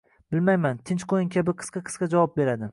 [0.35, 2.69] bilmayman, tinch qo‘ying kabi qisqa-qisqa javob beradi.